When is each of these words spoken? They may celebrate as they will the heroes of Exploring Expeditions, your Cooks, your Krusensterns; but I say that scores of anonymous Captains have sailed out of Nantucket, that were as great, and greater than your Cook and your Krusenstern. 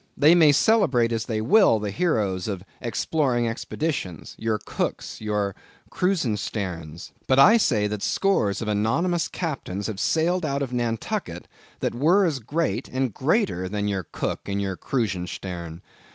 They 0.17 0.33
may 0.33 0.51
celebrate 0.51 1.11
as 1.11 1.25
they 1.27 1.41
will 1.41 1.77
the 1.77 1.91
heroes 1.91 2.47
of 2.47 2.63
Exploring 2.81 3.47
Expeditions, 3.47 4.33
your 4.39 4.57
Cooks, 4.57 5.21
your 5.21 5.53
Krusensterns; 5.91 7.11
but 7.27 7.37
I 7.37 7.57
say 7.57 7.85
that 7.85 8.01
scores 8.01 8.63
of 8.63 8.67
anonymous 8.67 9.27
Captains 9.27 9.85
have 9.85 9.99
sailed 9.99 10.43
out 10.43 10.63
of 10.63 10.73
Nantucket, 10.73 11.47
that 11.81 11.93
were 11.93 12.25
as 12.25 12.39
great, 12.39 12.87
and 12.87 13.13
greater 13.13 13.69
than 13.69 13.87
your 13.87 14.07
Cook 14.11 14.39
and 14.49 14.59
your 14.59 14.75
Krusenstern. 14.75 15.81